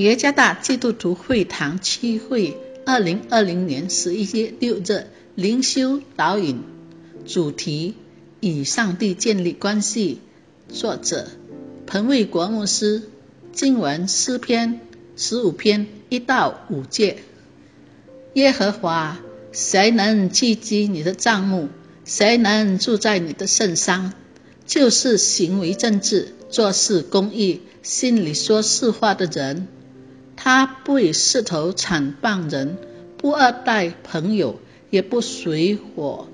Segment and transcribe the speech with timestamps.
[0.00, 2.56] 耶加大基督徒会堂区会
[2.86, 6.62] 二零二零年十一月六日灵修导引，
[7.26, 7.96] 主题
[8.40, 10.20] 与上帝建立关系。
[10.70, 11.28] 作者
[11.86, 13.02] 彭卫国牧师。
[13.52, 14.80] 经文诗篇
[15.16, 17.18] 十五篇一到五节。
[18.32, 19.20] 耶和华，
[19.52, 21.68] 谁能聚集你的帐幕？
[22.06, 24.14] 谁能住在你的圣山？
[24.64, 29.68] 就是行为正直、做事公义、心里说实话的人。
[30.42, 32.78] 他不以势头惨谤人，
[33.18, 34.58] 不二待朋友，
[34.88, 36.28] 也不随火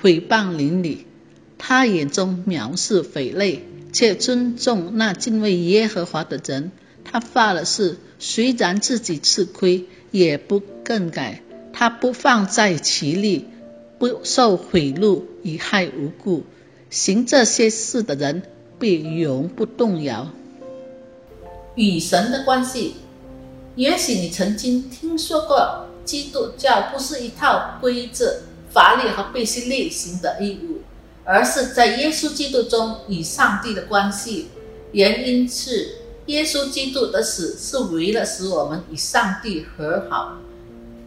[0.00, 1.06] 毁谤邻里。
[1.58, 6.72] 他眼中藐视匪类，却尊重那敬畏耶和华的人。
[7.04, 11.40] 他发了誓，虽然自己吃亏，也不更改。
[11.72, 13.46] 他不放在其力，
[14.00, 16.42] 不受贿赂，以害无辜。
[16.90, 18.42] 行这些事的人，
[18.80, 20.32] 必永不动摇。
[21.76, 22.94] 与神的关系。
[23.74, 30.82] 也许你曾经听说过，基督教不是一套规则、法律和必须履行的义务，
[31.24, 34.48] 而是在耶稣基督中与上帝的关系。
[34.92, 40.36] 原因是耶稣基督的死是为了使我们与上帝和好，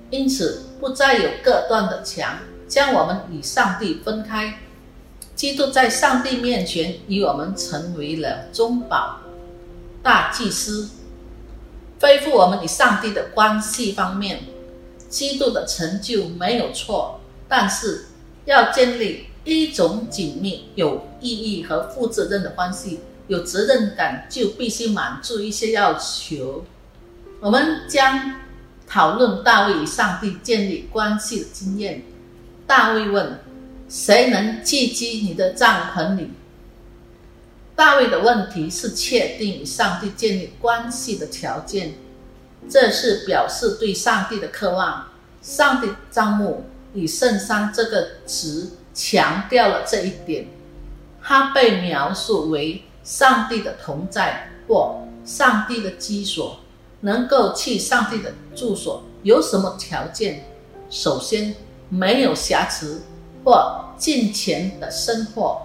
[0.10, 4.58] 因此不再有隔断的墙将我们与上帝分开。
[5.36, 9.20] 基督在上帝面前与我们成为了中保、
[10.02, 10.90] 大祭司。
[12.06, 14.44] 恢复我们与上帝的关系方面，
[15.10, 18.06] 基督的成就没有错，但是
[18.46, 26.64] 要建立一种紧密、有意义和负责任的关系，有责任感就必须满足一些要求。
[27.40, 28.36] 我们将
[28.86, 32.04] 讨论大卫与上帝建立关系的经验。
[32.68, 33.40] 大卫问
[33.90, 36.30] ：“谁能聚集你的帐篷里？”
[37.76, 41.96] 大卫的问题是确定与上帝建立关系的条件，
[42.70, 45.08] 这是表示对上帝的渴望。
[45.42, 50.48] 上帝帐幕与圣山这个词强调了这一点。
[51.22, 56.60] 它被描述为上帝的同在或上帝的居所。
[57.02, 60.44] 能够去上帝的住所有什么条件？
[60.90, 61.56] 首先，
[61.88, 63.04] 没有瑕疵
[63.44, 65.65] 或金钱的生活。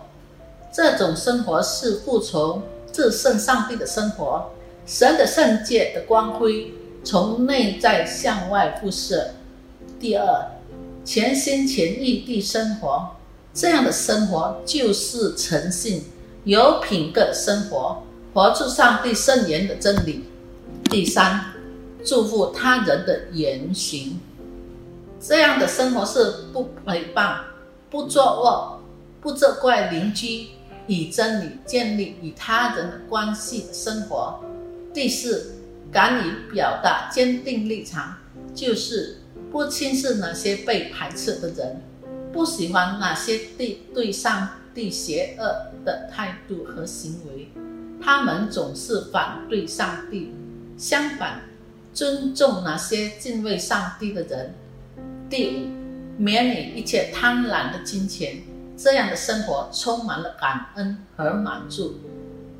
[0.73, 4.51] 这种生活是服从至圣上帝的生活，
[4.87, 6.73] 神的圣洁的光辉
[7.03, 9.31] 从内在向外辐射。
[9.99, 10.47] 第二，
[11.05, 13.11] 全心全意地生活，
[13.53, 16.05] 这样的生活就是诚信、
[16.45, 20.25] 有品格的生活，活出上帝圣言的真理。
[20.85, 21.47] 第三，
[22.05, 24.21] 祝福他人的言行，
[25.21, 27.39] 这样的生活是不诽谤、
[27.91, 28.81] 不作恶、
[29.21, 30.47] 不责怪邻居。
[30.91, 34.41] 以真理建立与他人的关系生活。
[34.93, 35.53] 第四，
[35.93, 38.17] 敢于表达坚定立场，
[38.53, 39.19] 就是
[39.53, 41.81] 不轻视那些被排斥的人，
[42.33, 47.49] 不喜欢那些对对上帝邪恶的态度和行为。
[48.03, 50.35] 他们总是反对上帝，
[50.77, 51.43] 相反，
[51.95, 54.55] 尊重那些敬畏上帝的人。
[55.29, 55.69] 第五，
[56.21, 58.39] 免你一切贪婪的金钱。
[58.83, 61.97] 这样的生活充满了感恩和满足，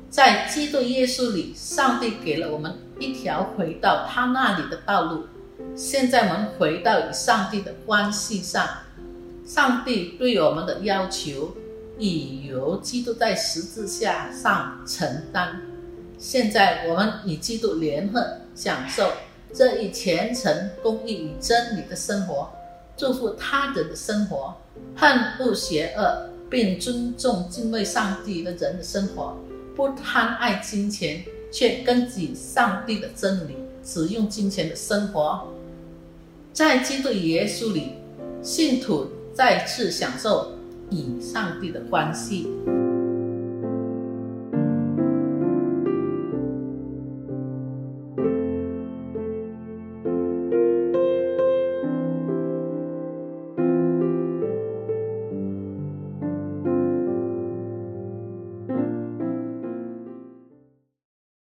[0.07, 5.25] 在基督耶稣里，上帝给了我们一条回到他那里的道路。
[5.75, 8.67] 现在我们回到与上帝的关系上，
[9.43, 11.55] 上帝对我们的要求
[11.97, 15.59] 已由基督在十字架上承担。
[16.19, 19.11] 现在我们与基督联合，享受
[19.51, 22.51] 这一虔诚、公义与真理的生活。
[22.95, 24.55] 祝福他人的生活，
[24.95, 25.09] 恨
[25.39, 29.37] 恶邪恶，并尊重敬畏上帝的人的生活，
[29.75, 35.47] 不贪爱金钱，却根据上帝的真理使用金钱的生活。
[36.53, 37.93] 在基督耶稣里，
[38.41, 40.51] 信徒再次享受
[40.89, 42.47] 与上帝的关系。